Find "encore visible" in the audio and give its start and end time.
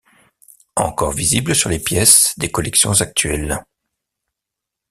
0.77-1.53